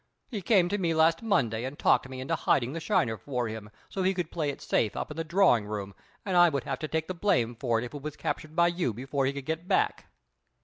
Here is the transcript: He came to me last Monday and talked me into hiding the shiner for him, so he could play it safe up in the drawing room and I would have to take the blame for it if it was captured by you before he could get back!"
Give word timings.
He 0.31 0.41
came 0.41 0.67
to 0.69 0.79
me 0.79 0.95
last 0.95 1.21
Monday 1.21 1.63
and 1.63 1.77
talked 1.77 2.09
me 2.09 2.19
into 2.21 2.35
hiding 2.35 2.73
the 2.73 2.79
shiner 2.79 3.17
for 3.19 3.47
him, 3.47 3.69
so 3.87 4.01
he 4.01 4.15
could 4.15 4.31
play 4.31 4.49
it 4.49 4.59
safe 4.59 4.97
up 4.97 5.11
in 5.11 5.15
the 5.17 5.23
drawing 5.23 5.67
room 5.67 5.93
and 6.25 6.35
I 6.35 6.49
would 6.49 6.63
have 6.63 6.79
to 6.79 6.87
take 6.87 7.07
the 7.07 7.13
blame 7.13 7.55
for 7.55 7.77
it 7.79 7.85
if 7.85 7.93
it 7.93 8.01
was 8.01 8.15
captured 8.15 8.55
by 8.55 8.69
you 8.69 8.95
before 8.95 9.27
he 9.27 9.33
could 9.33 9.45
get 9.45 9.67
back!" 9.67 10.07